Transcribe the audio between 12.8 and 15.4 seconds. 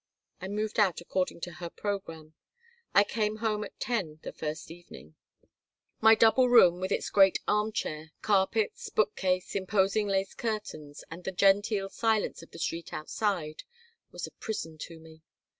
outside, was a prison to me.